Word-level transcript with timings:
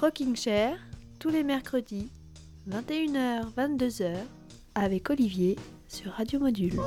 Rocking 0.00 0.36
Chair, 0.36 0.78
tous 1.18 1.28
les 1.28 1.42
mercredis, 1.42 2.08
21h, 2.70 3.52
22h, 3.56 4.14
avec 4.76 5.10
Olivier 5.10 5.56
sur 5.88 6.12
Radio 6.12 6.38
Module. 6.38 6.78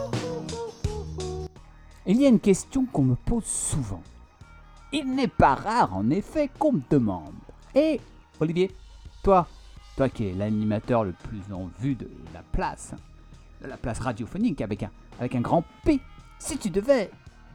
Il 2.06 2.22
y 2.22 2.26
a 2.26 2.30
une 2.30 2.40
question 2.40 2.86
qu'on 2.86 3.04
me 3.04 3.16
pose 3.16 3.44
souvent. 3.44 4.02
Il 4.94 5.14
n'est 5.14 5.28
pas 5.28 5.56
rare, 5.56 5.94
en 5.94 6.10
effet, 6.10 6.50
qu'on 6.58 6.72
me 6.72 6.82
demande. 6.90 7.34
Et, 7.76 8.00
Olivier, 8.40 8.72
toi, 9.24 9.46
toi 9.98 10.08
qui 10.08 10.28
es 10.28 10.34
l'animateur 10.34 11.04
le 11.04 11.12
plus 11.12 11.54
en 11.54 11.70
vue 11.82 11.96
de 11.96 12.10
la 12.34 12.44
place, 12.44 12.94
de 13.62 13.68
la 13.68 13.76
place 13.76 14.00
radiophonique 14.00 14.62
avec 14.62 14.84
un, 14.84 14.92
avec 15.20 15.36
un 15.36 15.42
grand 15.42 15.66
P, 15.84 16.00
si 16.40 16.58
tu 16.58 16.70
devais... 16.70 17.12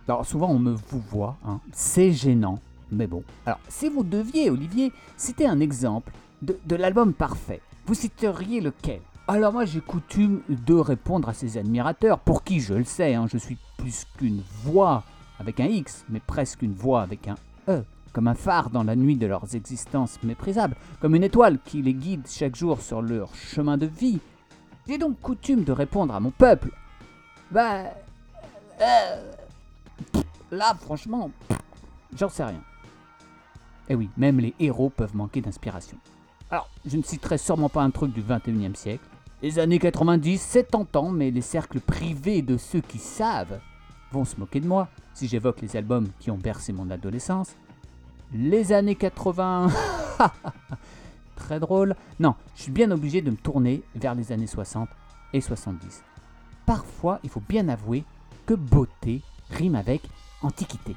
Alors 0.07 0.27
souvent 0.27 0.51
on 0.51 0.59
me 0.59 0.73
vous 0.73 1.01
voit, 1.01 1.39
hein, 1.47 1.61
c'est 1.73 2.13
gênant, 2.13 2.61
mais 2.91 3.07
bon. 3.07 3.23
Alors 3.45 3.61
si 3.69 3.89
vous 3.89 4.05
deviez, 4.05 4.51
Olivier, 4.51 4.93
citer 5.17 5.47
un 5.47 5.61
exemple 5.61 6.13
de, 6.43 6.77
l'album 6.77 7.13
parfait, 7.13 7.61
vous 7.87 7.95
citeriez 7.95 8.61
lequel? 8.61 9.01
Alors 9.29 9.53
moi 9.53 9.65
j'ai 9.65 9.81
coutume 9.81 10.43
de 10.49 10.75
répondre 10.75 11.29
à 11.29 11.35
ces 11.35 11.59
admirateurs, 11.59 12.19
pour 12.19 12.45
qui 12.45 12.61
je 12.61 12.75
le 12.75 12.85
sais, 12.85 13.15
hein, 13.15 13.27
je 13.31 13.39
suis 13.39 13.59
plus 13.77 14.07
qu'une 14.17 14.43
voix 14.63 15.03
avec 15.39 15.61
un 15.61 15.67
X, 15.67 16.05
mais 16.09 16.21
presque 16.21 16.63
une 16.63 16.75
voix 16.75 17.03
avec 17.03 17.29
un 17.29 17.37
E, 17.69 17.83
comme 18.13 18.29
un 18.29 18.35
phare 18.35 18.71
dans 18.71 18.85
la 18.85 18.97
nuit 18.97 19.17
de 19.17 19.27
leurs 19.27 19.55
existences 19.55 20.23
méprisables, 20.23 20.77
comme 21.01 21.15
une 21.15 21.25
étoile 21.25 21.59
qui 21.65 21.83
les 21.83 21.95
guide 21.95 22.27
chaque 22.29 22.57
jour 22.57 22.81
sur 22.81 23.03
leur 23.03 23.35
chemin 23.35 23.77
de 23.77 23.87
vie. 23.87 24.21
J'ai 24.87 24.99
donc 24.99 25.21
coutume 25.21 25.65
de 25.65 25.73
répondre 25.73 26.15
à 26.15 26.21
mon 26.21 26.31
peuple. 26.31 26.71
Bah... 27.51 27.85
euh, 28.81 29.33
là 30.51 30.77
franchement, 30.81 31.31
j'en 32.17 32.29
sais 32.29 32.45
rien. 32.45 32.63
Et 33.89 33.95
oui, 33.95 34.09
même 34.17 34.41
les 34.41 34.55
héros 34.59 34.91
peuvent 34.91 35.17
manquer 35.17 35.41
d'inspiration. 35.41 35.99
Alors, 36.51 36.69
je 36.85 36.97
ne 36.97 37.03
citerai 37.03 37.39
sûrement 37.39 37.69
pas 37.69 37.83
un 37.83 37.91
truc 37.91 38.13
du 38.13 38.23
21e 38.23 38.75
siècle. 38.75 39.05
Les 39.43 39.59
années 39.59 39.79
90, 39.79 40.41
c'est 40.41 40.71
tentant, 40.71 41.11
mais 41.11 41.31
les 41.31 41.41
cercles 41.41 41.81
privés 41.81 42.43
de 42.43 42.57
ceux 42.57 42.81
qui 42.81 42.99
savent 42.99 43.61
vont 44.13 44.25
se 44.25 44.39
moquer 44.39 44.61
de 44.61 44.67
moi 44.67 44.89
si 45.15 45.29
j'évoque 45.29 45.61
les 45.61 45.77
albums 45.77 46.09
qui 46.19 46.31
ont 46.31 46.39
bercé 46.39 46.73
mon 46.73 46.91
adolescence. 46.91 47.55
Les 48.33 48.73
années 48.73 48.95
80, 48.95 49.69
très 51.37 51.61
drôle. 51.61 51.95
Non, 52.19 52.35
je 52.55 52.63
suis 52.63 52.73
bien 52.73 52.91
obligé 52.91 53.23
de 53.23 53.31
me 53.31 53.37
tourner 53.37 53.83
vers 53.95 54.15
les 54.15 54.33
années 54.33 54.47
60 54.47 54.89
et 55.33 55.41
70. 55.41 56.03
Parfois, 56.65 57.21
il 57.23 57.31
faut 57.31 57.43
bien 57.47 57.69
avouer 57.69 58.05
que 58.47 58.55
beauté 58.55 59.23
rime 59.51 59.75
avec 59.75 60.03
antiquité. 60.43 60.97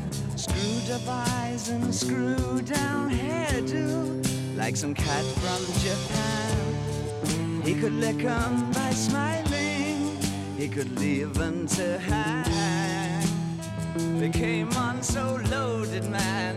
Up 0.91 1.07
eyes 1.07 1.69
and 1.69 1.95
screwed 1.95 2.65
down 2.65 3.09
hairdo. 3.09 4.57
Like 4.57 4.75
some 4.75 4.93
cat 4.93 5.23
from 5.23 5.63
Japan. 5.79 7.63
He 7.63 7.73
could 7.75 7.93
lick 7.93 8.25
'em 8.25 8.71
by 8.73 8.91
smiling. 8.91 10.17
He 10.57 10.67
could 10.67 10.99
leave 10.99 11.39
'em 11.39 11.65
to 11.77 11.97
hang. 11.97 13.25
They 14.19 14.31
came 14.31 14.69
on 14.73 15.01
so 15.01 15.39
loaded, 15.49 16.09
man. 16.09 16.55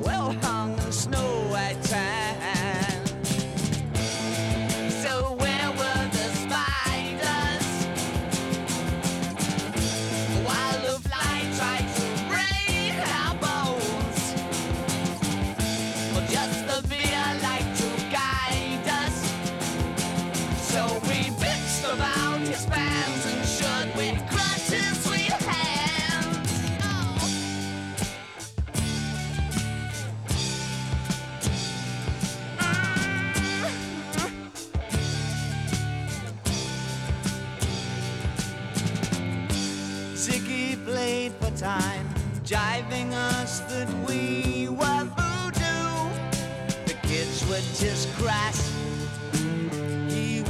Well 0.00 0.32
hung 0.42 0.78
in 0.78 0.92
snow 0.92 1.48
white 1.50 1.82
tan. 1.82 2.55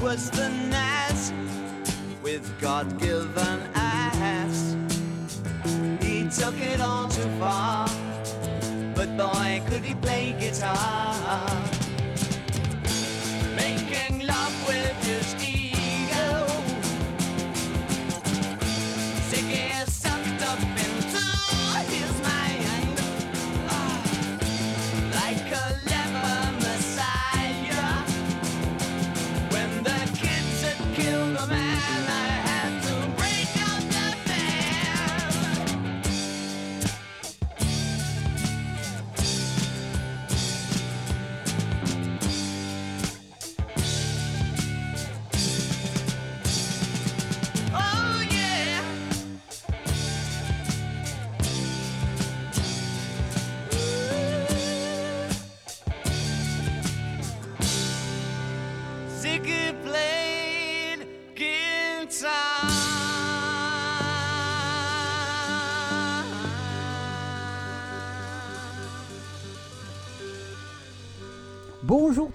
Was 0.06 0.30
the 0.30 0.48
Nazz 0.70 1.32
with 2.22 2.48
God 2.60 3.00
given 3.00 3.58
ass. 3.74 4.76
He 6.00 6.28
took 6.28 6.54
it 6.60 6.80
all 6.80 7.08
too 7.08 7.28
far, 7.40 7.88
but 8.94 9.16
boy, 9.16 9.62
could 9.66 9.82
he 9.82 9.96
play 9.96 10.36
guitar. 10.38 11.85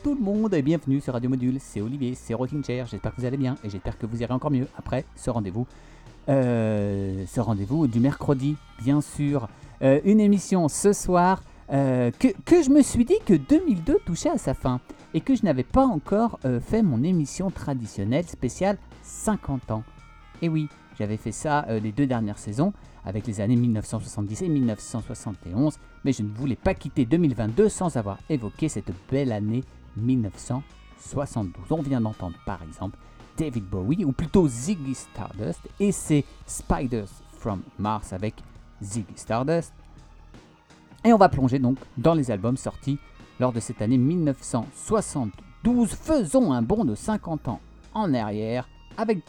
Tout 0.04 0.16
le 0.16 0.22
monde 0.22 0.54
et 0.56 0.64
bienvenue 0.64 1.00
sur 1.00 1.14
Radio 1.14 1.30
Module, 1.30 1.58
c'est 1.60 1.80
Olivier, 1.80 2.16
c'est 2.16 2.34
Rocking 2.34 2.64
Chair, 2.64 2.88
j'espère 2.88 3.14
que 3.14 3.22
vous 3.22 3.28
allez 3.28 3.38
bien 3.38 3.56
et 3.64 3.70
j'espère 3.70 3.98
que 4.00 4.08
vous 4.08 4.22
irez 4.22 4.34
encore 4.34 4.50
mieux 4.50 4.68
après 4.78 5.06
ce 5.16 5.30
rendez-vous. 5.30 5.68
Euh, 6.28 7.24
ce 7.28 7.40
rendez-vous 7.40 7.88
du 7.88 8.00
mercredi, 8.00 8.56
bien 8.82 9.02
sûr. 9.02 9.48
Euh, 9.84 10.00
une 10.04 10.20
émission 10.20 10.68
ce 10.70 10.94
soir 10.94 11.44
euh, 11.72 12.10
que, 12.18 12.30
que 12.46 12.64
je 12.64 12.72
me 12.72 12.82
suis 12.82 13.06
dit 13.06 13.18
que 13.26 13.34
2002 13.34 14.00
touchait 14.06 14.30
à 14.30 14.38
sa 14.40 14.56
fin 14.56 14.80
et 15.14 15.22
que 15.22 15.36
je 15.36 15.44
n'avais 15.44 15.64
pas 15.64 15.86
encore 15.86 16.40
fait 16.62 16.82
mon 16.82 17.04
émission 17.04 17.52
traditionnelle 17.52 18.26
spéciale 18.26 18.78
50 19.04 19.72
ans. 19.72 19.84
Et 20.42 20.50
oui, 20.50 20.68
j'avais 20.98 21.18
fait 21.18 21.34
ça 21.34 21.66
les 21.82 21.92
deux 21.92 22.08
dernières 22.08 22.40
saisons, 22.40 22.74
avec 23.06 23.28
les 23.28 23.42
années 23.42 23.56
1970 23.56 24.42
et 24.42 24.50
1971, 24.50 25.78
mais 26.06 26.14
je 26.14 26.24
ne 26.24 26.30
voulais 26.30 26.56
pas 26.56 26.74
quitter 26.74 27.06
2022 27.06 27.68
sans 27.68 27.98
avoir 27.98 28.20
évoqué 28.30 28.70
cette 28.70 28.92
belle 29.12 29.32
année 29.34 29.64
1972. 29.98 31.72
On 31.72 31.82
vient 31.82 32.02
d'entendre 32.02 32.38
par 32.46 32.62
exemple 32.64 32.98
David 33.38 33.66
Bowie, 33.66 34.06
ou 34.06 34.12
plutôt 34.12 34.48
Ziggy 34.48 34.94
Stardust, 34.94 35.62
et 35.80 35.92
c'est 35.92 36.26
Spiders 36.46 37.10
from 37.34 37.62
Mars 37.80 38.14
avec 38.14 38.36
Ziggy 38.82 39.14
Stardust. 39.16 39.74
Et 41.04 41.14
on 41.14 41.18
va 41.18 41.30
plonger 41.30 41.58
donc 41.58 41.78
dans 41.98 42.14
les 42.14 42.30
albums 42.30 42.58
sortis 42.58 43.00
lors 43.40 43.52
de 43.52 43.60
cette 43.60 43.82
année 43.82 43.98
1972. 43.98 45.94
Faisons 45.94 46.54
un 46.54 46.62
bond 46.62 46.86
de 46.86 46.94
50 46.94 47.48
ans 47.48 47.60
en 47.94 48.14
arrière 48.14 48.70
avec 48.98 49.20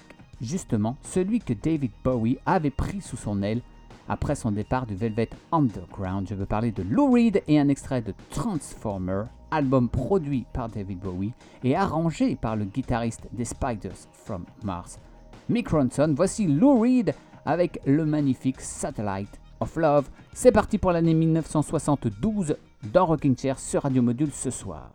justement 0.40 0.96
celui 1.02 1.38
que 1.38 1.54
David 1.54 1.92
Bowie 2.04 2.38
avait 2.44 2.70
pris 2.70 3.00
sous 3.00 3.16
son 3.16 3.42
aile 3.42 3.62
après 4.08 4.34
son 4.34 4.50
départ 4.50 4.86
du 4.86 4.94
Velvet 4.94 5.30
Underground. 5.50 6.26
Je 6.28 6.34
veux 6.34 6.46
parler 6.46 6.72
de 6.72 6.82
Lou 6.82 7.10
Reed 7.12 7.42
et 7.48 7.58
un 7.58 7.68
extrait 7.68 8.02
de 8.02 8.14
Transformer, 8.30 9.24
album 9.50 9.88
produit 9.88 10.46
par 10.52 10.68
David 10.68 10.98
Bowie 10.98 11.32
et 11.64 11.76
arrangé 11.76 12.36
par 12.36 12.56
le 12.56 12.64
guitariste 12.64 13.28
des 13.32 13.44
Spiders 13.44 14.08
from 14.12 14.44
Mars, 14.62 14.98
Mick 15.48 15.68
Ronson. 15.68 16.12
Voici 16.16 16.46
Lou 16.46 16.80
Reed 16.80 17.14
avec 17.44 17.80
le 17.86 18.04
magnifique 18.04 18.60
Satellite 18.60 19.40
of 19.60 19.76
Love. 19.76 20.08
C'est 20.32 20.52
parti 20.52 20.78
pour 20.78 20.92
l'année 20.92 21.14
1972 21.14 22.56
dans 22.92 23.06
Rocking 23.06 23.36
Chair 23.36 23.58
sur 23.58 23.82
Radio 23.82 24.02
Module 24.02 24.32
ce 24.32 24.50
soir. 24.50 24.90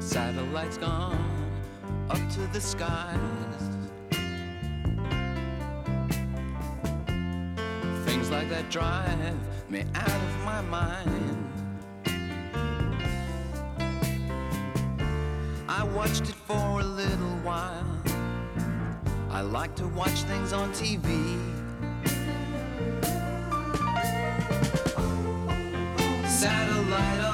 Satellites 0.00 0.78
gone. 2.78 3.53
Like 8.34 8.48
that 8.48 8.68
drive 8.68 9.70
me 9.70 9.84
out 9.94 10.08
of 10.10 10.44
my 10.44 10.60
mind. 10.62 11.36
I 15.68 15.84
watched 15.84 16.22
it 16.22 16.34
for 16.48 16.80
a 16.80 16.84
little 16.84 17.36
while. 17.44 17.86
I 19.30 19.40
like 19.40 19.76
to 19.76 19.86
watch 19.86 20.18
things 20.30 20.52
on 20.52 20.72
TV. 20.72 21.06
Satellite 26.26 27.33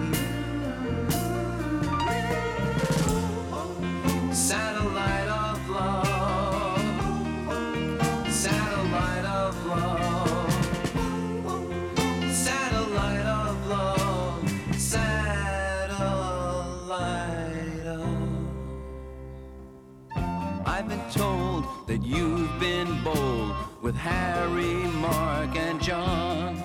That 21.91 22.05
you've 22.05 22.57
been 22.57 23.03
bold 23.03 23.53
with 23.81 23.97
Harry, 23.97 24.75
Mark, 25.05 25.57
and 25.57 25.81
John. 25.83 26.55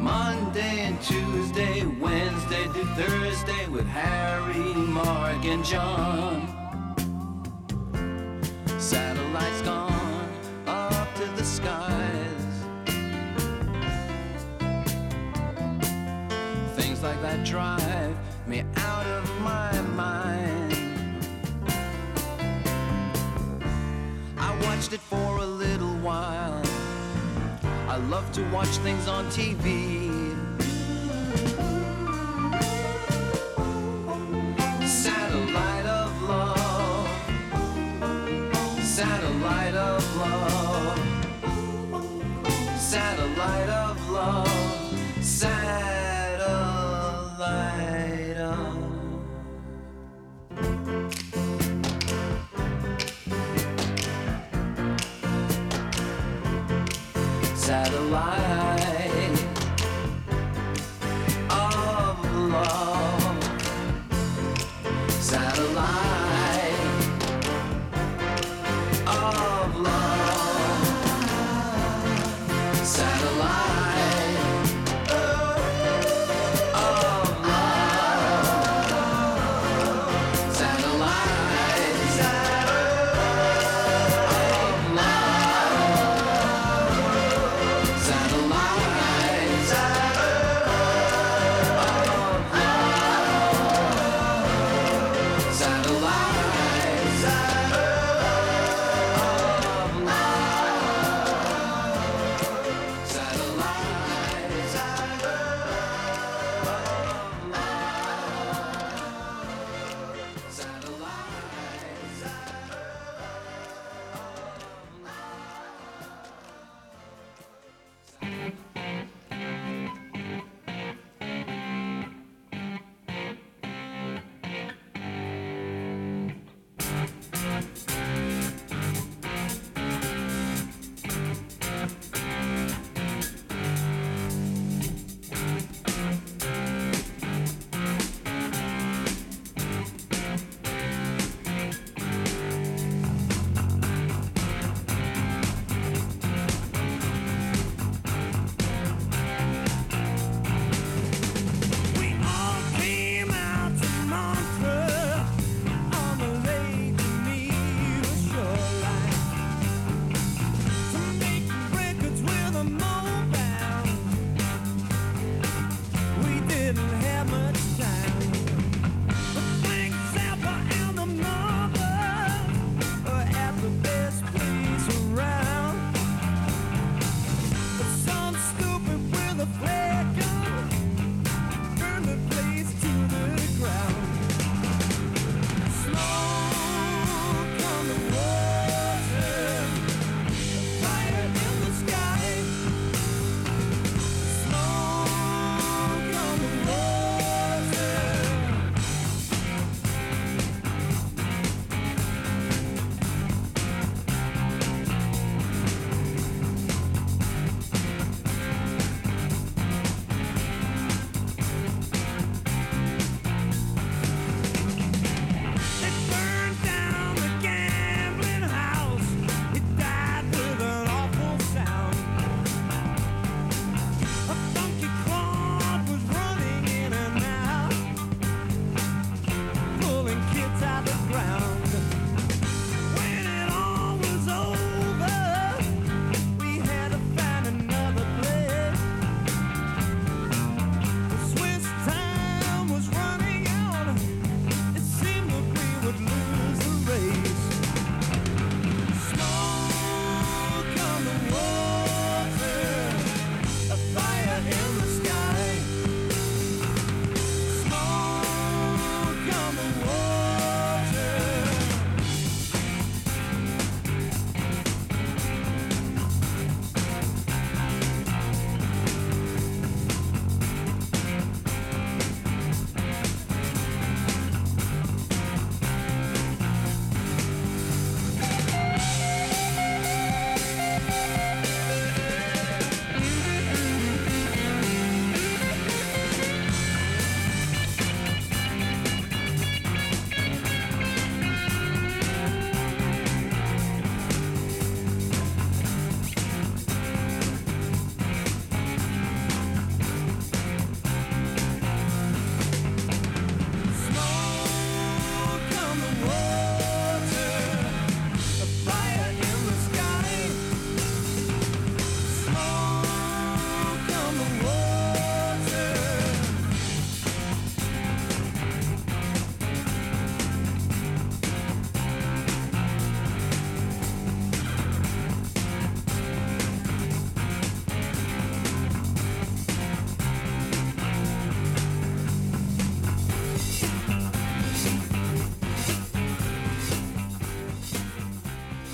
Monday 0.00 0.86
and 0.86 0.98
Tuesday, 1.02 1.84
Wednesday 1.84 2.64
to 2.64 2.82
Thursday 2.96 3.68
with 3.68 3.86
Harry, 3.86 4.72
Mark, 4.72 5.44
and 5.44 5.62
John. 5.62 6.48
Satellites 8.78 9.60
gone 9.60 10.30
up 10.66 11.14
to 11.16 11.26
the 11.36 11.44
skies. 11.44 12.44
Things 16.74 17.02
like 17.02 17.20
that 17.20 17.44
drive 17.44 18.16
me 18.46 18.64
out 18.76 19.06
of 19.06 19.40
my 19.42 19.78
mind. 19.94 20.39
Watched 24.80 24.94
it 24.94 25.00
for 25.00 25.36
a 25.36 25.44
little 25.44 25.94
while. 25.96 26.62
I 27.86 27.96
love 28.08 28.32
to 28.32 28.42
watch 28.50 28.78
things 28.78 29.08
on 29.08 29.26
TV. 29.26 30.08
Satellite 34.88 35.84
of 35.84 36.22
love. 36.22 37.08
Satellite 38.82 39.74
of 39.74 40.16
love. 40.16 40.98
Satellite 42.78 43.68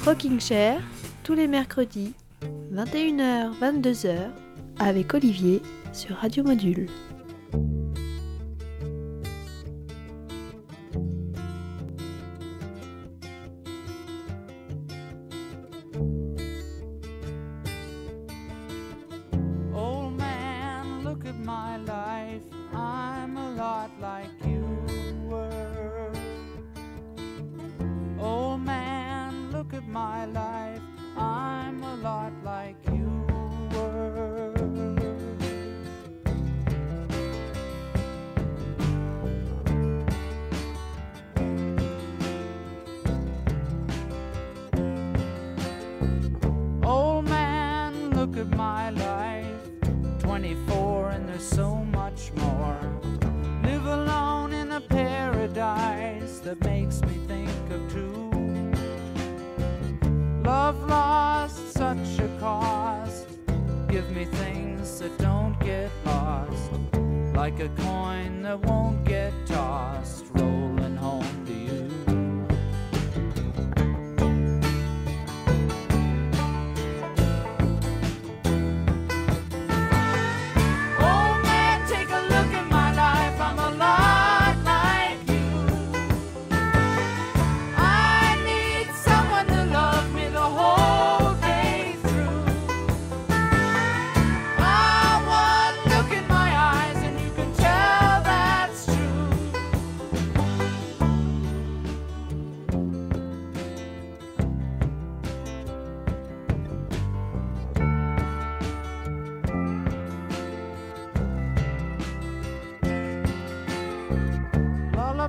Rocking 0.06 0.38
Chair, 0.38 0.80
tous 1.24 1.34
les 1.34 1.48
mercredis, 1.48 2.14
21h-22h, 2.72 4.30
avec 4.78 5.12
Olivier 5.14 5.60
sur 5.92 6.14
Radio 6.18 6.44
Module. 6.44 6.86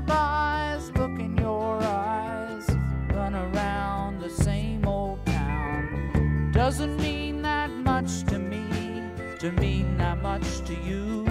lullabies, 0.05 0.91
look 0.95 1.19
in 1.19 1.37
your 1.37 1.81
eyes, 1.81 2.67
run 3.13 3.35
around 3.35 4.19
the 4.19 4.29
same 4.29 4.87
old 4.87 5.25
town. 5.25 6.51
Doesn't 6.53 6.97
mean 6.97 7.41
that 7.41 7.69
much 7.71 8.23
to 8.25 8.39
me, 8.39 9.01
to 9.39 9.51
mean 9.53 9.97
that 9.97 10.21
much 10.21 10.61
to 10.65 10.73
you. 10.73 11.26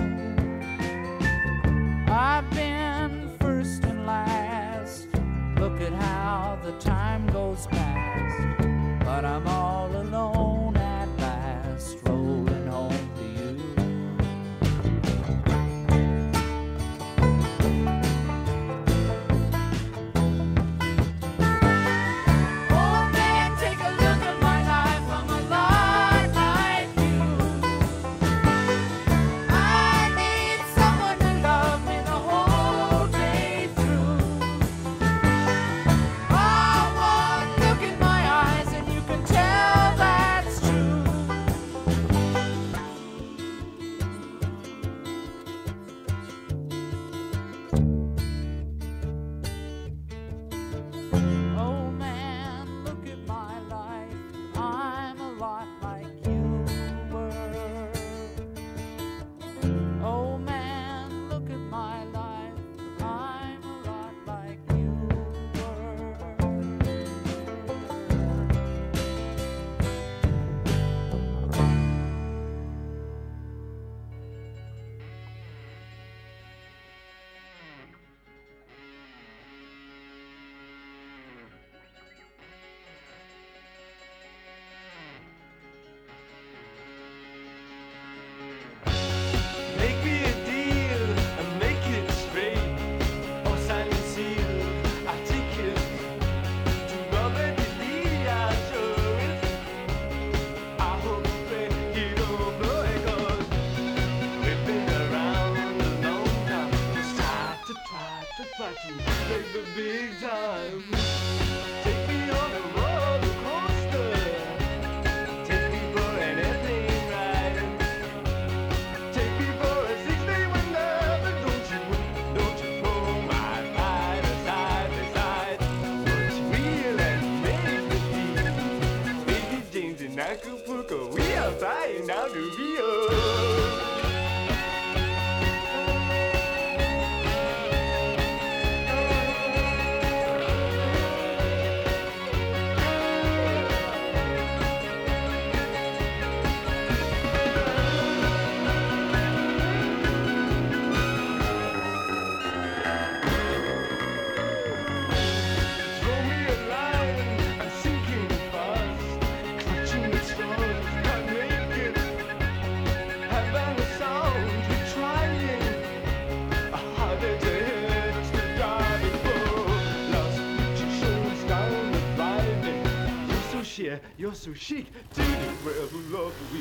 You're 174.27 174.35
so 174.35 174.53
chic. 174.55 174.87
Take 175.15 175.29
it 175.29 175.57
wherever 175.63 175.99
love 176.11 176.35
we. 176.53 176.59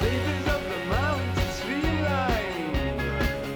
Ladies 0.00 0.46
of 0.46 0.62
the 0.70 0.78
mountain 0.86 1.50
streamline, 1.58 2.98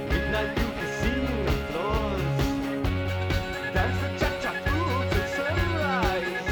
midnight 0.08 0.50
blue 0.56 0.72
casino 0.80 1.34
floors. 1.70 2.38
Dance 3.74 3.98
the 4.02 4.08
cha-cha 4.18 4.52
through 4.64 5.02
till 5.12 5.28
sunrise. 5.38 6.46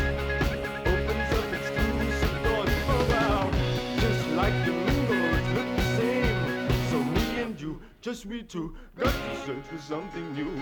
Opens 0.92 1.30
up 1.40 1.48
exclusive 1.58 2.36
doors. 2.44 2.74
Oh 2.94 3.02
wow, 3.10 3.42
just 3.98 4.22
like 4.38 4.56
the 4.64 4.70
mingles 4.70 5.46
look 5.56 5.70
the 5.74 5.86
same. 5.98 6.38
So 6.90 7.02
me 7.02 7.24
and 7.42 7.60
you, 7.60 7.80
just 8.00 8.26
we 8.26 8.44
two, 8.44 8.76
got 8.96 9.12
to 9.12 9.36
search 9.44 9.64
for 9.64 9.78
something 9.78 10.32
new. 10.34 10.52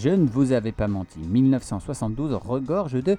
Je 0.00 0.10
ne 0.10 0.28
vous 0.28 0.52
avais 0.52 0.70
pas 0.70 0.86
menti, 0.86 1.18
1972 1.18 2.32
regorge 2.34 3.02
de 3.02 3.18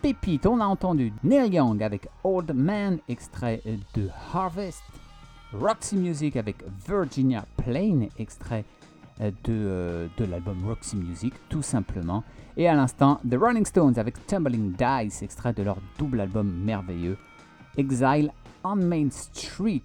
pépites, 0.00 0.46
on 0.46 0.60
a 0.60 0.64
entendu 0.64 1.12
Neil 1.24 1.54
Young 1.54 1.82
avec 1.82 2.06
Old 2.22 2.52
Man, 2.54 2.98
extrait 3.08 3.60
de 3.94 4.08
Harvest. 4.32 4.84
Roxy 5.52 5.96
Music 5.96 6.36
avec 6.36 6.58
Virginia 6.86 7.44
Plain, 7.56 8.06
extrait 8.16 8.64
euh, 9.20 9.32
de, 9.42 9.50
euh, 9.50 10.06
de 10.16 10.24
l'album 10.24 10.64
Roxy 10.64 10.94
Music, 10.94 11.34
tout 11.48 11.62
simplement. 11.62 12.22
Et 12.56 12.68
à 12.68 12.74
l'instant, 12.74 13.18
The 13.28 13.34
Rolling 13.34 13.66
Stones 13.66 13.98
avec 13.98 14.24
Tumbling 14.28 14.72
Dice, 14.72 15.20
extrait 15.20 15.52
de 15.52 15.64
leur 15.64 15.78
double 15.98 16.20
album 16.20 16.48
merveilleux, 16.48 17.18
Exile 17.76 18.30
on 18.62 18.76
Main 18.76 19.10
Street. 19.10 19.82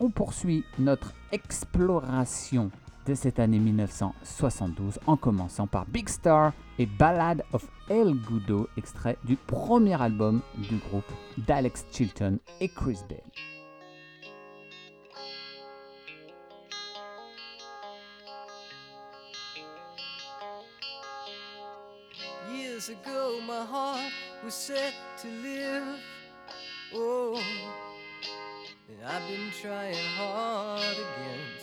On 0.00 0.10
poursuit 0.10 0.64
notre 0.78 1.14
exploration 1.32 2.70
de 3.06 3.14
cette 3.14 3.38
année 3.38 3.58
1972 3.58 4.98
en 5.06 5.16
commençant 5.16 5.66
par 5.66 5.86
Big 5.86 6.08
Star 6.08 6.52
et 6.78 6.86
Ballad 6.86 7.44
of 7.52 7.66
El 7.88 8.14
Gudo, 8.14 8.68
extrait 8.76 9.16
du 9.24 9.36
premier 9.36 10.00
album 10.00 10.42
du 10.56 10.76
groupe 10.76 11.10
d'Alex 11.38 11.86
Chilton 11.92 12.38
et 12.60 12.68
Chris 12.68 12.98
Bell. 13.08 13.22
Years 22.52 22.90
ago, 22.90 23.40
my 23.46 23.64
heart 23.64 24.12
was 24.44 24.52
set 24.52 24.94
to 25.22 25.28
live. 25.28 25.98
Oh, 26.94 27.38
I've 29.04 29.22
been 29.28 29.50
trying 29.62 29.94
hard 30.16 30.80
against 30.80 31.55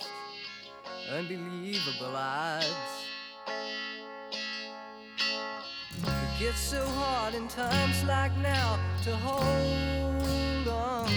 unbelievable 1.12 2.16
odds. 2.16 2.66
It 6.06 6.40
gets 6.40 6.60
so 6.60 6.86
hard 6.86 7.36
in 7.36 7.48
times 7.48 8.04
like 8.06 8.36
now 8.38 8.80
to 9.04 9.16
hold 9.18 10.68
on. 10.68 11.10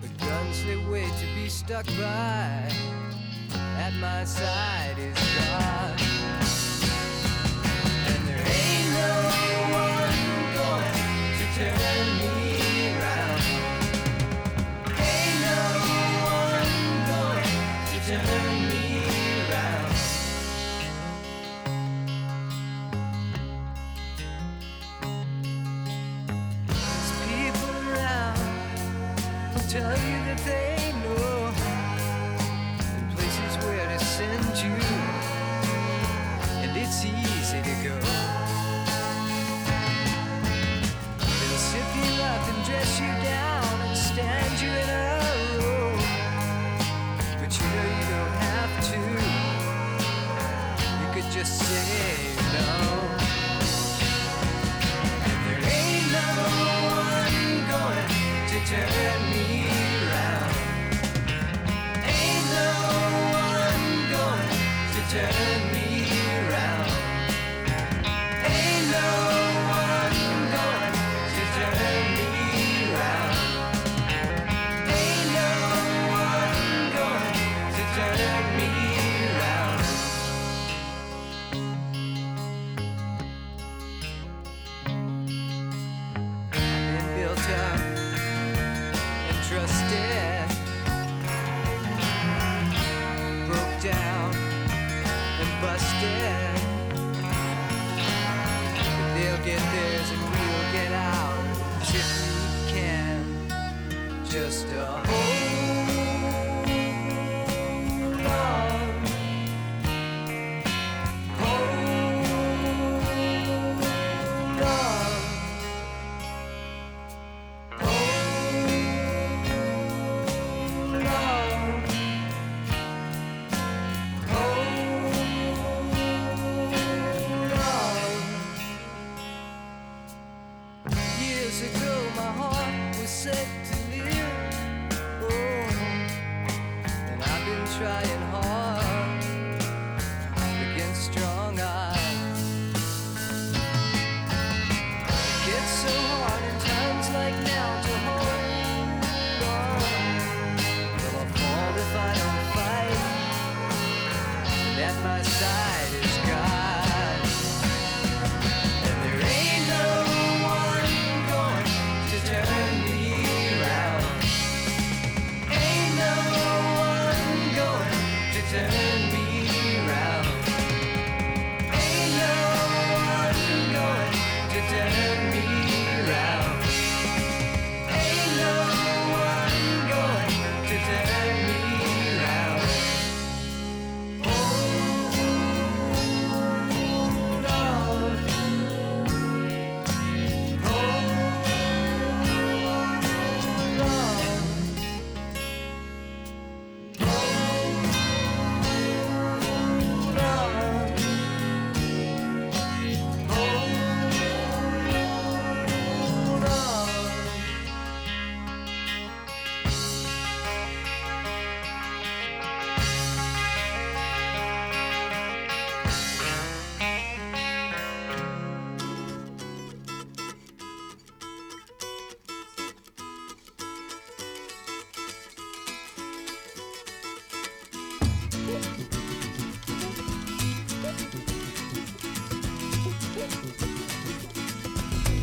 But 0.00 0.18
guns 0.18 0.64
they 0.64 0.76
wait 0.90 1.12
to 1.18 1.26
be 1.34 1.48
stuck 1.48 1.86
by. 1.98 2.68
At 3.78 3.94
my 4.00 4.24
side 4.24 4.71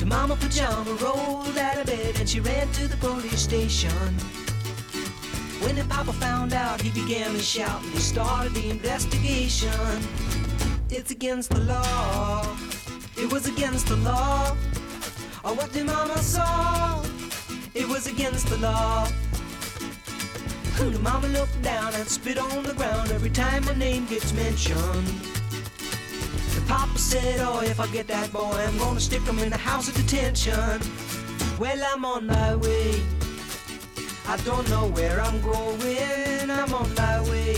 mama 0.09 0.35
pajama 0.35 0.91
rolled 1.03 1.57
out 1.57 1.77
of 1.77 1.85
bed 1.85 2.19
and 2.19 2.27
she 2.27 2.39
ran 2.39 2.67
to 2.71 2.87
the 2.87 2.97
police 2.97 3.41
station. 3.41 3.91
When 5.61 5.75
the 5.75 5.85
papa 5.87 6.13
found 6.13 6.51
out, 6.53 6.81
he 6.81 6.89
began 6.89 7.31
to 7.33 7.39
shout 7.39 7.81
and 7.83 7.93
he 7.93 7.99
started 7.99 8.55
the 8.55 8.69
investigation. 8.71 9.69
It's 10.89 11.11
against 11.11 11.51
the 11.51 11.59
law. 11.59 12.57
It 13.17 13.31
was 13.31 13.47
against 13.47 13.87
the 13.87 13.97
law. 13.97 14.57
Or 15.43 15.53
what 15.53 15.71
the 15.73 15.83
mama 15.83 16.17
saw. 16.17 17.03
It 17.75 17.87
was 17.87 18.07
against 18.07 18.47
the 18.47 18.57
law. 18.57 19.07
The 20.79 20.99
mama 20.99 21.27
looked 21.27 21.61
down 21.61 21.93
and 21.93 22.07
spit 22.07 22.39
on 22.39 22.63
the 22.63 22.73
ground 22.73 23.11
every 23.11 23.29
time 23.29 23.63
my 23.65 23.75
name 23.75 24.07
gets 24.07 24.33
mentioned. 24.33 25.38
Papa 26.69 26.99
said, 26.99 27.39
Oh, 27.39 27.61
if 27.61 27.79
I 27.79 27.87
get 27.87 28.05
that 28.09 28.31
boy, 28.31 28.53
I'm 28.53 28.77
gonna 28.77 28.99
stick 28.99 29.23
him 29.23 29.39
in 29.39 29.49
the 29.49 29.57
house 29.57 29.89
of 29.89 29.95
detention. 29.95 30.79
Well, 31.57 31.81
I'm 31.91 32.05
on 32.05 32.27
my 32.27 32.55
way. 32.57 33.01
I 34.27 34.37
don't 34.45 34.69
know 34.69 34.85
where 34.89 35.19
I'm 35.19 35.41
going. 35.41 36.51
I'm 36.51 36.71
on 36.71 36.93
my 36.93 37.21
way. 37.27 37.55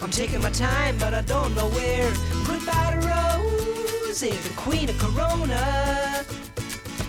I'm 0.00 0.10
taking 0.10 0.40
my 0.40 0.48
time, 0.48 0.96
but 0.98 1.12
I 1.12 1.20
don't 1.20 1.54
know 1.54 1.68
where. 1.68 2.10
Goodbye 2.46 2.92
to 2.92 3.00
Rose, 3.06 4.20
the 4.20 4.52
queen 4.56 4.88
of 4.88 4.98
Corona. 4.98 6.24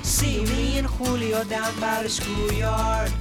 See 0.04 0.44
me 0.44 0.78
and 0.80 0.88
Julio 0.88 1.46
down 1.46 1.74
by 1.80 2.04
the 2.04 2.10
schoolyard. 2.10 3.14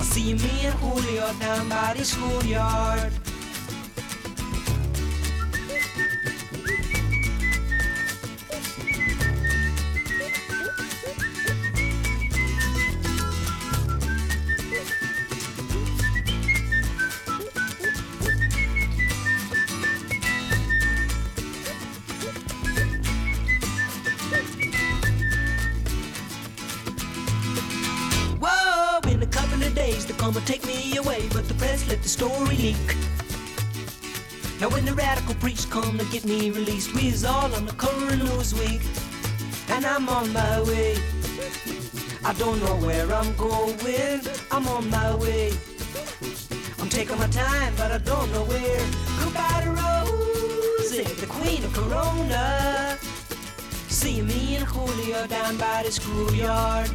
See 0.00 0.34
me 0.34 0.66
and 0.66 0.74
Julio 0.74 1.32
down 1.34 1.68
by 1.68 1.94
the 1.96 2.04
schoolyard. 2.04 3.12
Priests 35.40 35.64
come 35.64 35.96
to 35.98 36.04
get 36.06 36.24
me 36.24 36.50
released, 36.50 36.94
we's 36.94 37.24
all 37.24 37.52
on 37.54 37.64
the 37.64 37.72
cover 37.72 38.12
of 38.12 38.50
and 39.70 39.86
I'm 39.86 40.08
on 40.08 40.32
my 40.32 40.60
way. 40.62 40.96
I 42.22 42.34
don't 42.34 42.60
know 42.62 42.76
where 42.86 43.10
I'm 43.12 43.34
going, 43.36 44.20
I'm 44.50 44.68
on 44.68 44.90
my 44.90 45.14
way. 45.16 45.52
I'm 46.78 46.88
taking 46.88 47.18
my 47.18 47.26
time, 47.28 47.72
but 47.76 47.90
I 47.90 47.98
don't 47.98 48.30
know 48.32 48.44
where. 48.44 48.84
Goodbye 49.20 49.62
to 49.64 49.70
Rosie, 49.80 51.04
the 51.04 51.26
queen 51.26 51.64
of 51.64 51.72
Corona. 51.72 52.98
See 53.88 54.20
me 54.22 54.56
and 54.56 54.64
Julio 54.64 55.26
down 55.26 55.56
by 55.56 55.82
the 55.84 55.90
schoolyard. 55.90 56.90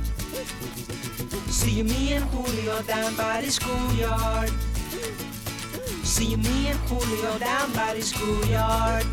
See 1.49 1.81
me 1.81 2.13
and 2.13 2.25
Julio 2.25 2.81
down 2.83 3.15
by 3.15 3.41
the 3.41 3.51
schoolyard. 3.51 4.51
See 6.15 6.37
me 6.37 6.67
and 6.67 6.79
Julio 6.87 7.37
down 7.39 7.73
by 7.73 7.93
the 7.93 8.01
schoolyard. 8.01 9.05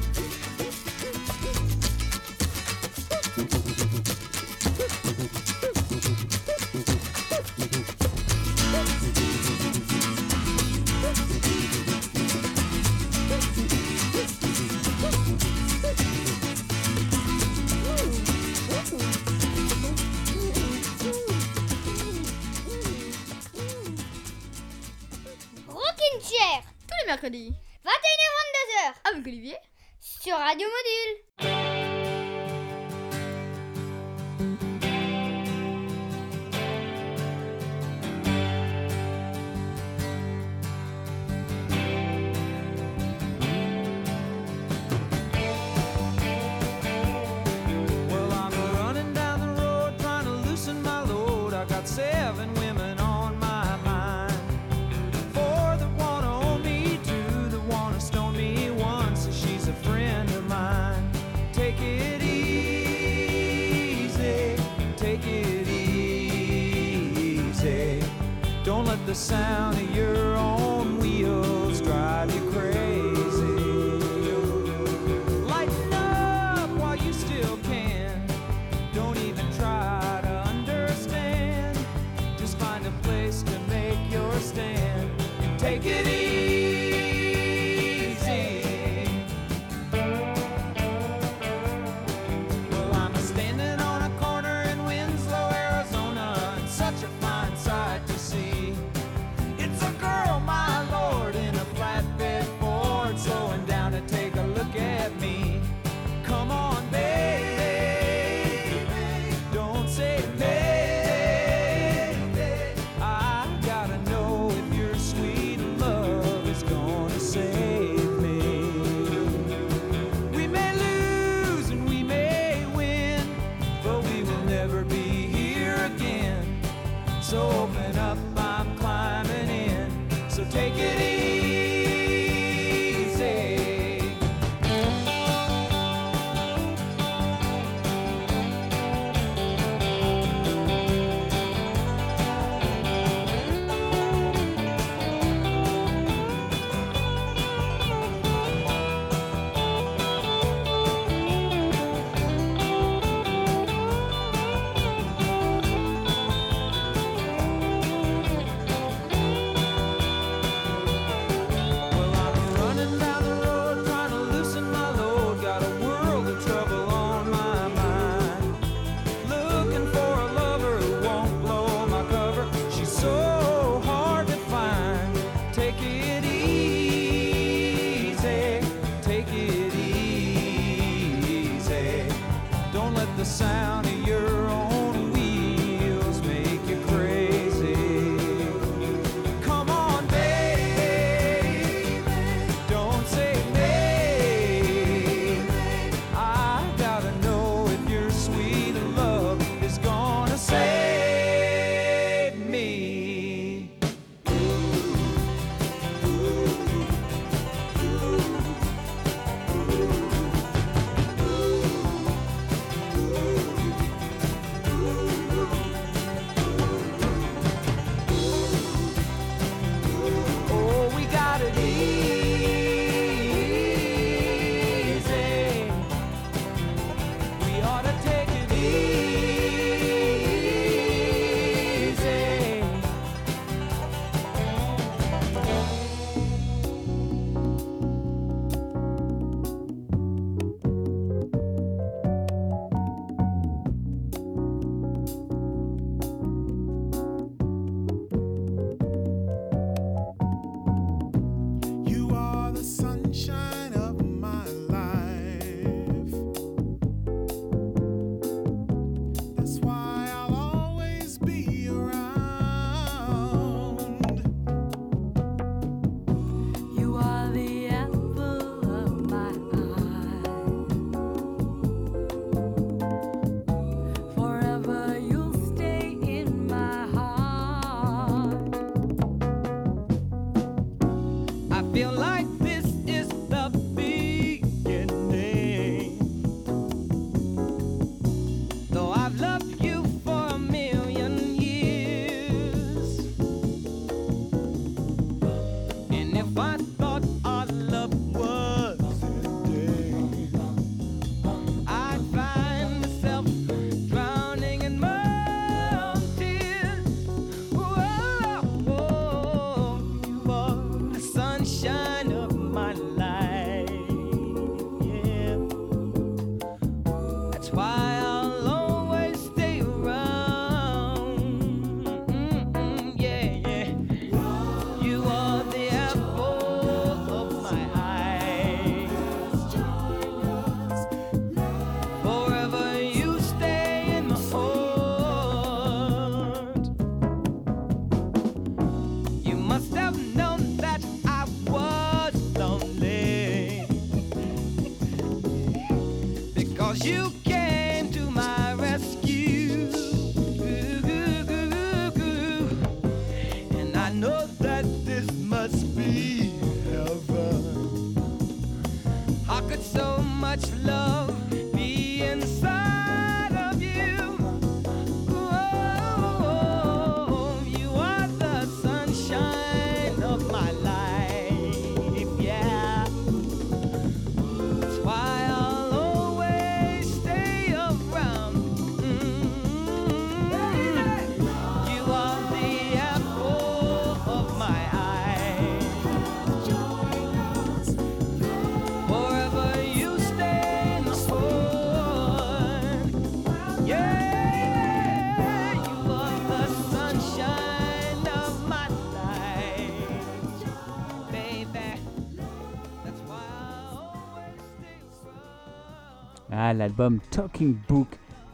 L'album 406.63 407.01
Talking 407.11 407.57
Book 407.67 407.89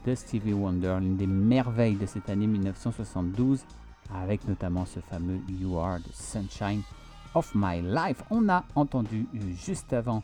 de 0.04 0.14
Stevie 0.14 0.52
Wonder, 0.52 0.98
l'une 1.00 1.16
des 1.16 1.26
merveilles 1.26 1.94
de 1.94 2.04
cette 2.04 2.28
année 2.28 2.46
1972, 2.46 3.64
avec 4.14 4.46
notamment 4.46 4.84
ce 4.84 5.00
fameux 5.00 5.40
You 5.48 5.78
Are 5.78 5.98
the 5.98 6.12
Sunshine 6.12 6.82
of 7.34 7.50
My 7.54 7.80
Life. 7.80 8.22
On 8.28 8.50
a 8.50 8.64
entendu 8.74 9.26
juste 9.56 9.94
avant 9.94 10.22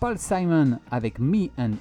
Paul 0.00 0.18
Simon 0.18 0.80
avec 0.90 1.20
Me 1.20 1.46
and 1.56 1.74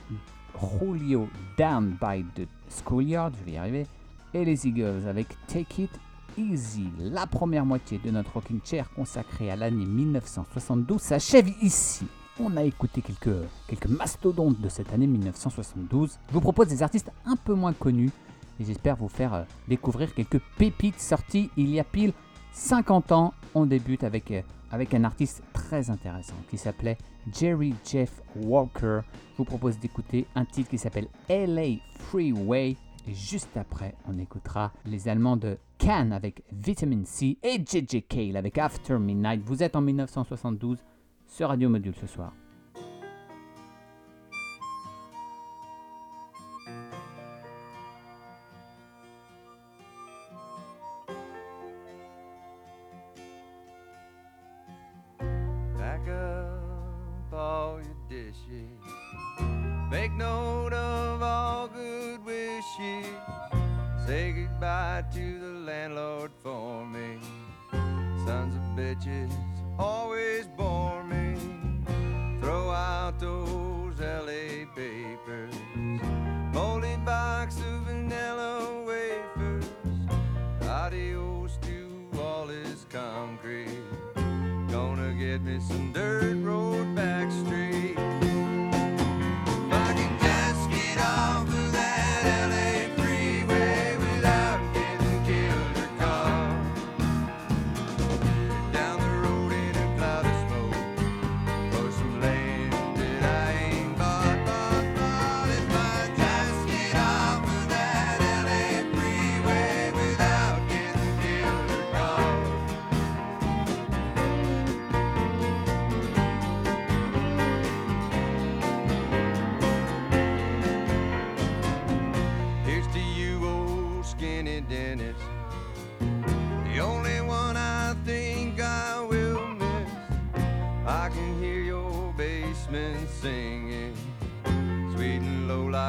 Julio 0.80 1.28
Down 1.58 1.98
by 2.00 2.24
the 2.36 2.48
Schoolyard, 2.70 3.32
je 3.40 3.44
vais 3.44 3.54
y 3.54 3.58
arriver, 3.58 3.88
et 4.36 4.46
les 4.46 4.68
Eagles 4.68 5.08
avec 5.08 5.28
Take 5.48 5.82
It 5.82 5.92
Easy. 6.38 6.88
La 7.00 7.26
première 7.26 7.66
moitié 7.66 7.98
de 7.98 8.12
notre 8.12 8.32
rocking 8.34 8.60
chair 8.64 8.92
consacrée 8.94 9.50
à 9.50 9.56
l'année 9.56 9.88
1972 9.88 11.02
s'achève 11.02 11.50
ici. 11.64 12.06
On 12.40 12.58
a 12.58 12.64
écouté 12.64 13.04
quelques, 13.04 13.46
quelques 13.68 13.86
mastodontes 13.86 14.60
de 14.60 14.68
cette 14.68 14.92
année 14.92 15.06
1972. 15.06 16.18
Je 16.30 16.34
vous 16.34 16.42
propose 16.42 16.68
des 16.68 16.82
artistes 16.82 17.12
un 17.26 17.36
peu 17.36 17.54
moins 17.54 17.74
connus 17.74 18.10
et 18.60 18.66
j'espère 18.66 18.96
vous 18.96 19.08
faire 19.08 19.36
euh, 19.36 19.44
découvrir 19.68 20.16
quelques 20.16 20.42
pépites 20.58 21.00
sorties 21.00 21.52
il 21.58 21.70
y 21.70 21.80
a 21.80 21.84
pile 21.84 22.12
50 22.54 23.12
ans. 23.12 23.36
On 23.54 23.68
débute 23.68 24.04
avec, 24.04 24.32
euh, 24.32 24.42
avec 24.72 24.96
un 24.96 25.04
artiste 25.04 25.44
très 25.54 25.92
intéressant 25.92 26.34
qui 26.50 26.58
s'appelait 26.58 26.98
Jerry 27.32 27.76
Jeff 27.86 28.24
Walker. 28.36 29.02
Je 29.34 29.38
vous 29.38 29.46
propose 29.46 29.78
d'écouter 29.78 30.26
un 30.34 30.46
titre 30.46 30.72
qui 30.72 30.80
s'appelle 30.80 31.10
LA 31.30 31.78
Freeway. 32.00 32.78
Et 33.08 33.14
juste 33.14 33.58
après, 33.58 33.94
on 34.08 34.18
écoutera 34.18 34.72
les 34.86 35.08
Allemands 35.08 35.38
de 35.38 35.60
Cannes 35.78 36.14
avec 36.14 36.42
Vitamin 36.52 37.04
C 37.06 37.38
et 37.44 37.64
JJ 37.64 38.08
Cale 38.08 38.38
avec 38.38 38.58
After 38.58 38.98
Midnight. 38.98 39.42
Vous 39.46 39.62
êtes 39.62 39.76
en 39.76 39.82
1972 39.82 40.80
sur 41.34 41.48
Radio 41.48 41.68
Module 41.68 41.96
ce 41.96 42.06
soir. 42.06 42.32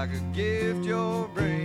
Like 0.05 0.13
a 0.13 0.21
gift 0.35 0.85
you're 0.85 1.29
bringing. 1.29 1.64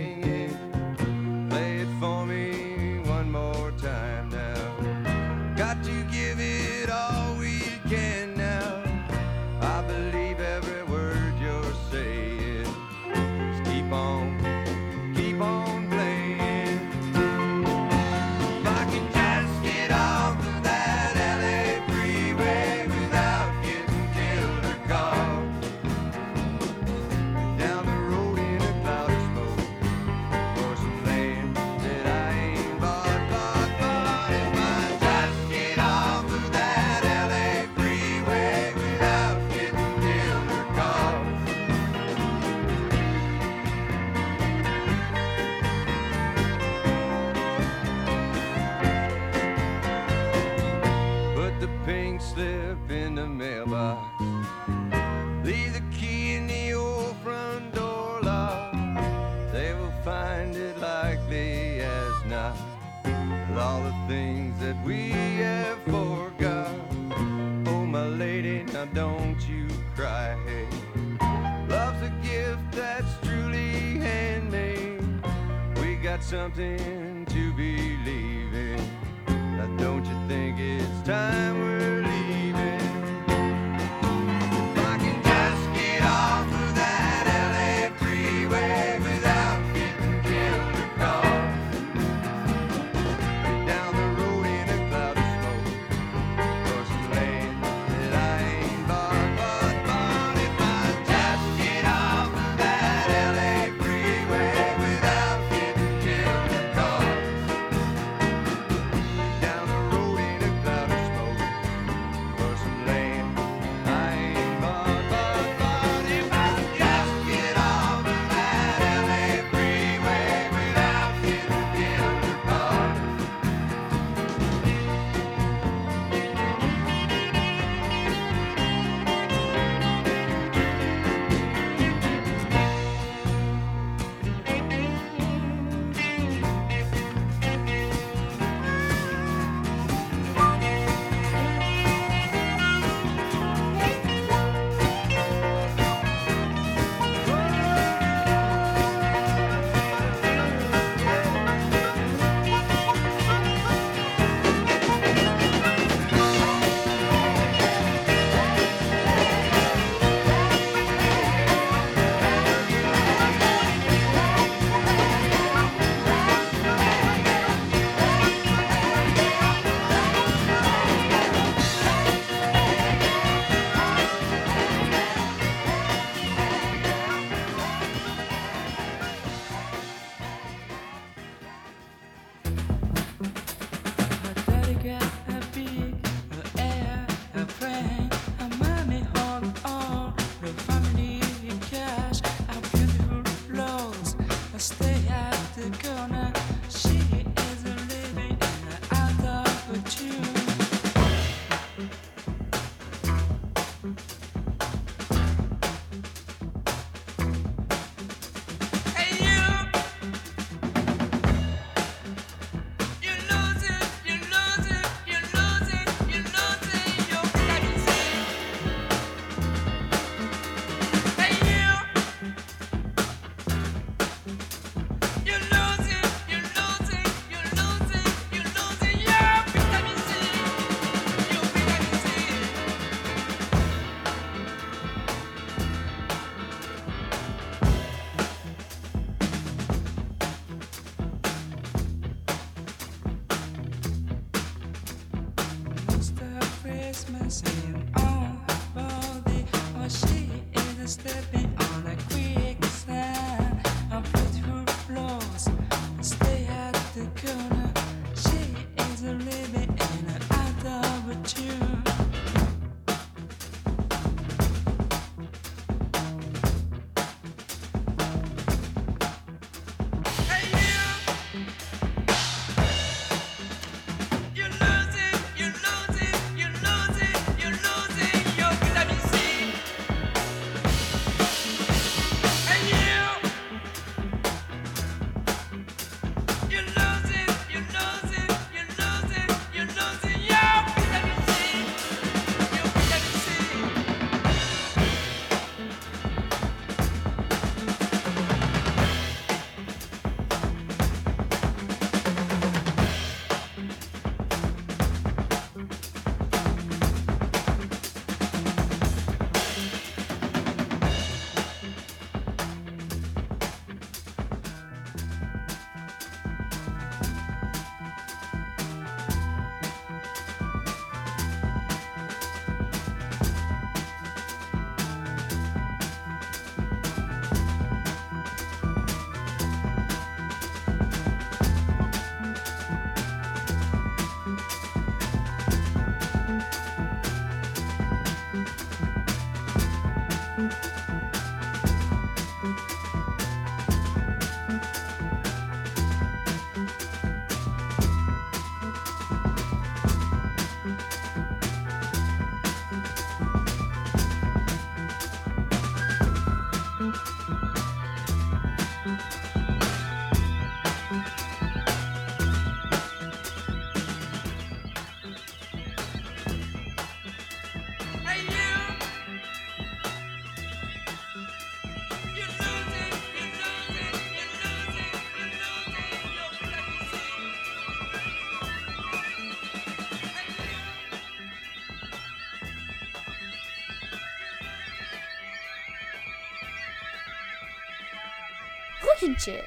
Rocking 389.00 389.16
Chair, 389.18 389.44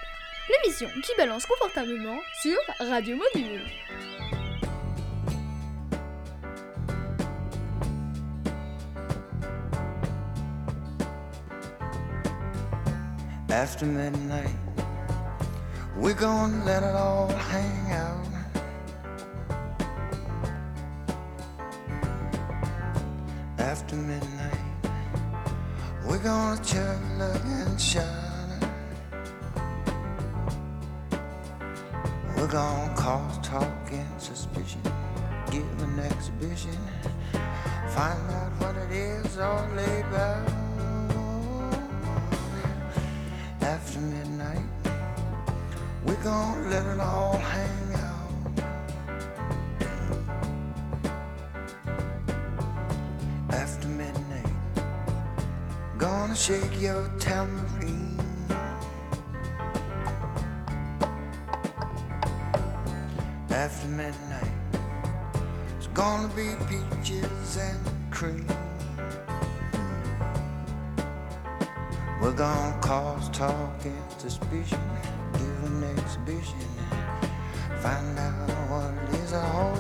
l'émission 0.50 0.90
qui 1.04 1.12
balance 1.18 1.46
confortablement 1.46 2.18
sur 2.42 2.58
Radio 2.80 3.18
Module. 3.18 3.62
After 13.50 13.86
midnight, 13.86 14.50
we're 15.98 16.14
gonna 16.16 16.66
let 16.66 16.82
it 16.84 16.96
all 16.96 17.28
hang 17.30 17.92
out. 17.92 18.03
gonna 56.34 56.46
shake 56.46 56.82
your 56.82 57.08
tambourine. 57.20 58.18
After 63.52 63.88
midnight, 63.88 64.52
it's 65.78 65.88
gonna 65.94 66.28
be 66.30 66.56
peaches 66.68 67.58
and 67.58 67.80
cream. 68.12 68.48
We're 72.20 72.32
gonna 72.32 72.80
cause 72.82 73.30
talk 73.30 73.86
and 73.86 74.12
suspicion, 74.18 74.82
give 75.34 75.64
an 75.66 75.84
exhibition, 75.84 76.68
find 77.80 78.18
out 78.18 78.50
what 78.72 79.14
it 79.14 79.20
is 79.20 79.34
all. 79.34 79.73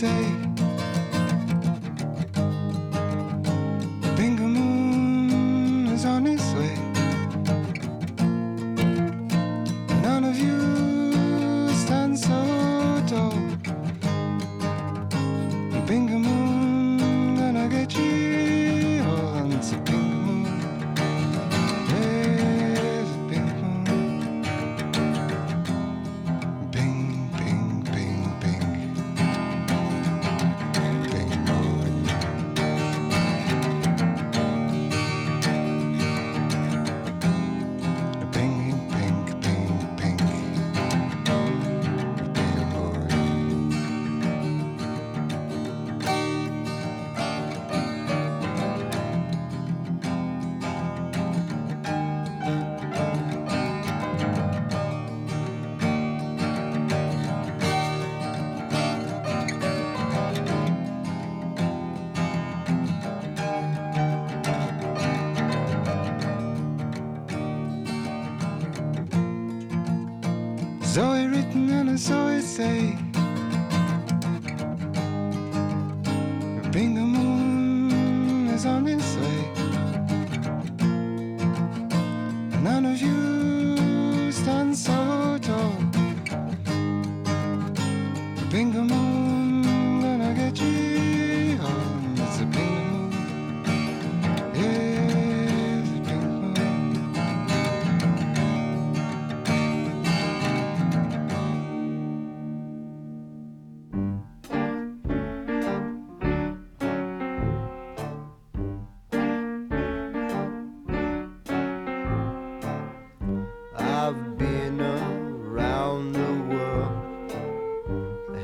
say 0.00 0.27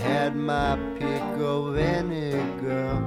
had 0.05 0.37
my 0.37 0.77
pick 0.99 1.23
of 1.41 1.79
any 1.79 2.33
girl, 2.61 3.01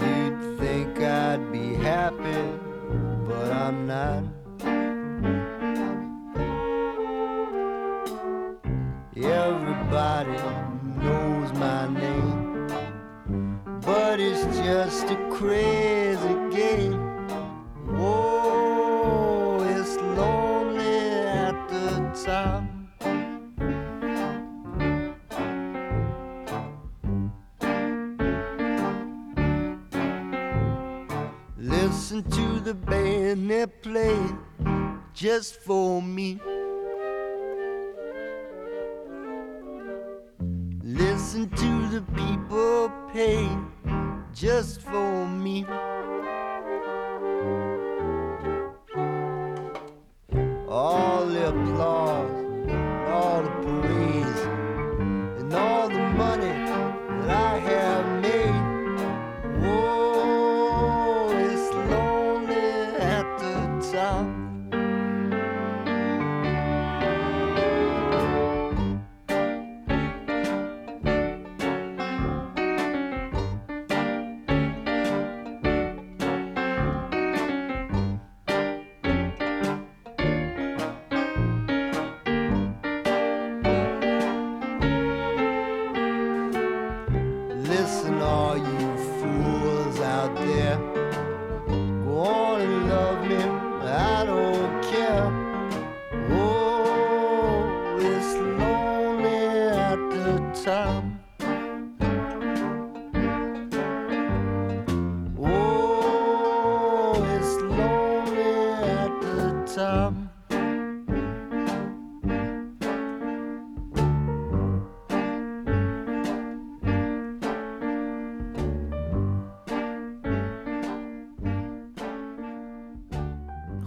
you'd 0.00 0.58
think 0.60 1.00
I'd 1.00 1.50
be 1.50 1.74
happy, 1.74 2.42
but 3.26 3.50
I'm 3.50 3.86
not. 3.88 4.22
Everybody 9.16 10.38
knows 11.02 11.52
my 11.54 11.88
name, 11.88 12.68
but 13.80 14.20
it's 14.20 14.44
just 14.58 15.10
a 15.10 15.16
craze. 15.32 16.01
the 32.72 32.78
band 32.86 33.50
they're 33.50 33.66
just 35.12 35.56
for 35.56 36.00
me. 36.00 36.40
Listen 40.82 41.50
to 41.50 41.88
the 41.88 42.02
people 42.14 42.90
paying 43.12 43.70
just 44.32 44.80
for 44.80 45.26
me. 45.26 45.66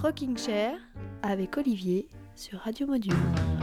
Rocking 0.01 0.37
Chair 0.37 0.77
avec 1.21 1.55
Olivier 1.57 2.07
sur 2.35 2.59
Radio 2.59 2.87
Module. 2.87 3.54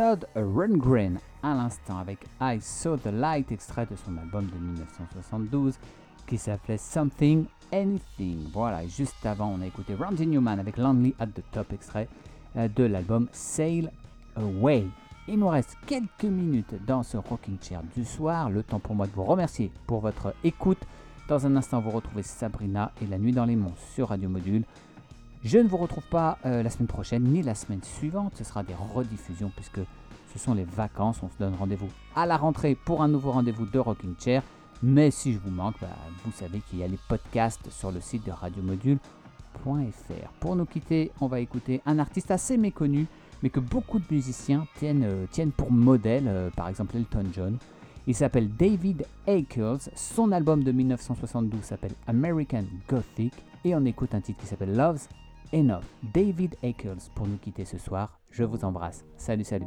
Todd 0.00 0.26
Rundgren 0.34 1.18
à 1.42 1.54
l'instant 1.54 1.98
avec 1.98 2.20
I 2.40 2.58
Saw 2.58 2.96
the 2.96 3.12
Light, 3.12 3.52
extrait 3.52 3.84
de 3.84 3.94
son 3.96 4.16
album 4.16 4.46
de 4.46 4.56
1972 4.56 5.74
qui 6.26 6.38
s'appelait 6.38 6.78
Something 6.78 7.44
Anything. 7.70 8.48
Voilà, 8.50 8.82
et 8.82 8.88
juste 8.88 9.26
avant, 9.26 9.54
on 9.54 9.60
a 9.60 9.66
écouté 9.66 9.94
Ramsey 9.94 10.24
Newman 10.24 10.58
avec 10.58 10.78
Lonely 10.78 11.14
at 11.18 11.26
the 11.26 11.42
Top, 11.52 11.70
extrait 11.74 12.08
euh, 12.56 12.66
de 12.74 12.84
l'album 12.84 13.28
Sail 13.32 13.90
Away. 14.36 14.86
Il 15.28 15.38
nous 15.38 15.48
reste 15.48 15.76
quelques 15.86 16.24
minutes 16.24 16.76
dans 16.86 17.02
ce 17.02 17.18
rocking 17.18 17.58
chair 17.60 17.82
du 17.94 18.06
soir. 18.06 18.48
Le 18.48 18.62
temps 18.62 18.80
pour 18.80 18.94
moi 18.94 19.06
de 19.06 19.12
vous 19.12 19.24
remercier 19.24 19.70
pour 19.86 20.00
votre 20.00 20.34
écoute. 20.44 20.80
Dans 21.28 21.46
un 21.46 21.56
instant, 21.56 21.78
vous 21.78 21.90
retrouvez 21.90 22.22
Sabrina 22.22 22.90
et 23.02 23.06
la 23.06 23.18
nuit 23.18 23.32
dans 23.32 23.44
les 23.44 23.54
monts 23.54 23.74
sur 23.94 24.08
Radio 24.08 24.30
Module. 24.30 24.64
Je 25.42 25.58
ne 25.58 25.68
vous 25.68 25.78
retrouve 25.78 26.04
pas 26.04 26.38
euh, 26.44 26.62
la 26.62 26.68
semaine 26.68 26.86
prochaine 26.86 27.24
ni 27.24 27.42
la 27.42 27.54
semaine 27.54 27.82
suivante. 27.82 28.34
Ce 28.36 28.44
sera 28.44 28.62
des 28.62 28.74
rediffusions 28.74 29.50
puisque 29.54 29.80
ce 30.32 30.38
sont 30.38 30.52
les 30.52 30.64
vacances. 30.64 31.22
On 31.22 31.30
se 31.30 31.38
donne 31.38 31.54
rendez-vous 31.54 31.88
à 32.14 32.26
la 32.26 32.36
rentrée 32.36 32.74
pour 32.74 33.02
un 33.02 33.08
nouveau 33.08 33.32
rendez-vous 33.32 33.64
de 33.64 33.78
Rocking 33.78 34.14
Chair. 34.18 34.42
Mais 34.82 35.10
si 35.10 35.32
je 35.32 35.38
vous 35.38 35.50
manque, 35.50 35.76
bah, 35.80 35.88
vous 36.24 36.32
savez 36.32 36.60
qu'il 36.60 36.80
y 36.80 36.82
a 36.82 36.88
les 36.88 36.98
podcasts 37.08 37.70
sur 37.70 37.90
le 37.90 38.00
site 38.00 38.26
de 38.26 38.32
radiomodule.fr. 38.32 40.28
Pour 40.40 40.56
nous 40.56 40.66
quitter, 40.66 41.10
on 41.22 41.26
va 41.26 41.40
écouter 41.40 41.80
un 41.86 41.98
artiste 41.98 42.30
assez 42.30 42.58
méconnu, 42.58 43.06
mais 43.42 43.48
que 43.48 43.60
beaucoup 43.60 43.98
de 43.98 44.04
musiciens 44.10 44.66
tiennent, 44.76 45.04
euh, 45.04 45.46
pour 45.56 45.72
modèle, 45.72 46.24
euh, 46.28 46.50
par 46.50 46.68
exemple 46.68 46.96
Elton 46.96 47.26
John. 47.32 47.56
Il 48.06 48.14
s'appelle 48.14 48.50
David 48.54 49.06
Ackles. 49.26 49.90
Son 49.94 50.32
album 50.32 50.64
de 50.64 50.72
1972 50.72 51.62
s'appelle 51.62 51.94
American 52.06 52.64
Gothic. 52.88 53.32
Et 53.64 53.74
on 53.74 53.84
écoute 53.84 54.14
un 54.14 54.20
titre 54.20 54.40
qui 54.40 54.46
s'appelle 54.46 54.74
Love's 54.74 55.08
Enough. 55.52 55.84
David 56.12 56.56
Ackles 56.62 57.10
pour 57.14 57.26
nous 57.26 57.36
quitter 57.36 57.64
ce 57.64 57.76
soir. 57.76 58.20
Je 58.30 58.44
vous 58.44 58.64
embrasse. 58.64 59.04
Salut, 59.16 59.42
salut. 59.42 59.66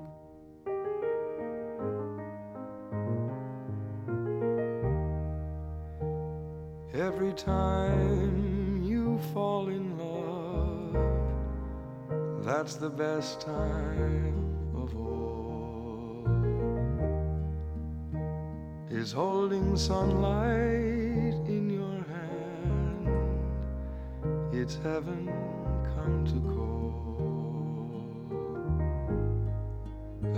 Every 6.94 7.34
time 7.34 8.82
you 8.82 9.20
fall 9.34 9.68
in 9.68 9.98
love, 9.98 10.96
that's 12.46 12.76
the 12.76 12.90
best 12.90 13.42
time 13.42 14.56
of 14.74 14.96
all. 14.96 16.26
Is 18.90 19.12
holding 19.12 19.76
sunlight 19.76 21.36
in 21.50 21.70
your 21.70 22.06
hand, 22.14 23.10
it's 24.54 24.76
heaven 24.76 25.28
come 26.04 26.26
to 26.26 26.39
call. 26.54 26.93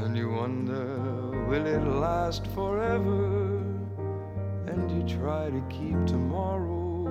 And 0.04 0.18
you 0.18 0.30
wonder, 0.30 0.86
will 1.50 1.66
it 1.66 1.84
last 1.84 2.48
forever? 2.48 3.56
and 4.68 4.92
you 4.92 5.04
try 5.18 5.50
to 5.50 5.62
keep 5.70 6.06
tomorrow 6.06 7.04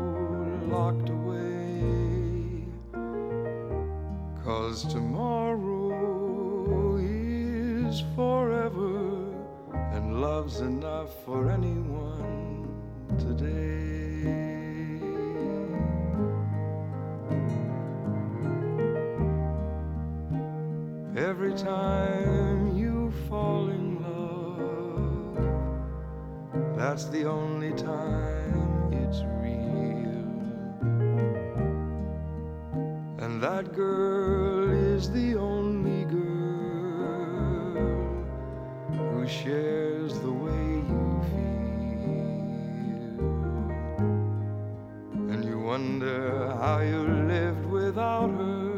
locked 0.68 1.08
away. 1.08 2.64
Cause 4.44 4.84
tomorrow 4.92 5.96
is 6.98 8.02
forever, 8.14 9.32
and 9.92 10.20
love's 10.20 10.60
enough 10.60 11.24
for 11.24 11.50
anyone 11.50 12.68
today. 13.18 14.03
The 27.14 27.24
only 27.30 27.72
time 27.74 28.92
it's 28.92 29.20
real. 29.38 30.32
And 33.22 33.40
that 33.40 33.72
girl 33.72 34.68
is 34.72 35.08
the 35.12 35.36
only 35.36 36.04
girl 36.06 37.76
who 39.12 39.28
shares 39.28 40.18
the 40.18 40.32
way 40.32 40.66
you 40.90 41.22
feel. 41.30 41.60
And 45.30 45.44
you 45.44 45.60
wonder 45.60 46.50
how 46.62 46.80
you 46.80 47.02
lived 47.34 47.66
without 47.66 48.30
her, 48.30 48.72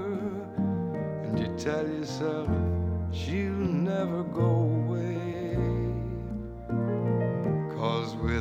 and 1.24 1.38
you 1.38 1.48
tell 1.56 1.88
yourself 1.88 2.50
she'll 3.12 3.66
never 3.90 4.22
go 4.24 4.50
away. 4.80 5.15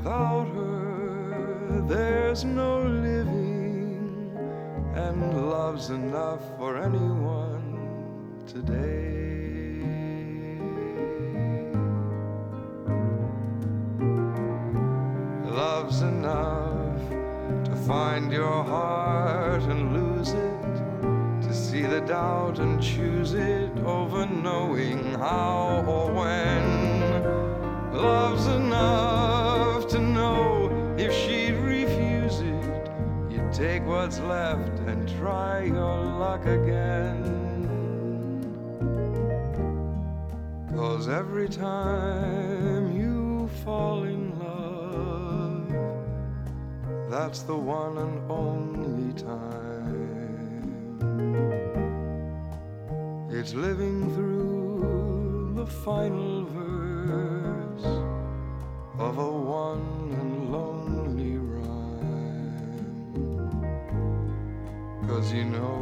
Without 0.05 0.47
her, 0.53 1.83
there's 1.87 2.43
no 2.43 2.83
living, 2.83 4.29
and 4.93 5.49
love's 5.49 5.89
enough 5.89 6.41
for 6.59 6.77
anyone 6.77 7.89
today. 8.45 9.81
Love's 15.49 16.01
enough 16.01 17.01
to 17.65 17.75
find 17.87 18.31
your 18.31 18.63
heart 18.63 19.63
and 19.63 19.91
lose 19.91 20.33
it, 20.33 21.47
to 21.47 21.51
see 21.51 21.81
the 21.81 22.01
doubt 22.01 22.59
and 22.59 22.79
choose 22.79 23.33
it 23.33 23.75
over 23.79 24.27
knowing 24.27 25.15
how 25.15 25.83
or 25.87 26.11
when. 26.11 26.63
Love's 27.91 28.45
enough 28.45 29.24
take 33.55 33.85
what's 33.85 34.19
left 34.19 34.79
and 34.79 35.07
try 35.17 35.63
your 35.63 36.03
luck 36.03 36.45
again. 36.45 37.23
Cause 40.75 41.07
every 41.07 41.47
time 41.47 42.93
you 42.99 43.49
fall 43.63 44.03
in 44.03 44.37
love, 44.39 45.69
that's 47.09 47.43
the 47.43 47.55
one 47.55 47.97
and 47.97 48.29
only 48.29 49.13
time. 49.13 49.95
It's 53.31 53.53
living 53.53 54.13
through 54.15 55.53
the 55.55 55.65
final 55.65 56.43
verse 56.43 57.85
of 58.99 59.17
a 59.17 59.31
one 59.31 60.11
and 60.19 60.34
Cause 65.15 65.31
you 65.31 65.45
know 65.45 65.79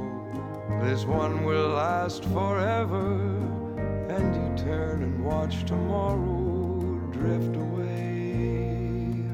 this 0.84 1.06
one 1.06 1.44
will 1.44 1.70
last 1.70 2.24
forever, 2.26 3.16
and 4.08 4.36
you 4.36 4.64
turn 4.64 5.02
and 5.02 5.26
watch 5.26 5.66
tomorrow 5.66 7.00
drift 7.12 7.56
away. 7.56 9.26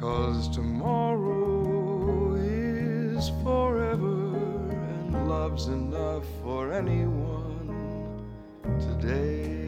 Cause 0.00 0.48
tomorrow 0.48 2.34
is 2.34 3.30
forever, 3.44 4.34
and 4.72 5.28
love's 5.28 5.68
enough 5.68 6.24
for 6.42 6.72
anyone 6.72 8.26
today. 8.80 9.59